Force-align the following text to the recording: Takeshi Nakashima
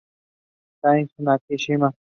Takeshi 0.81 1.19
Nakashima 1.25 1.89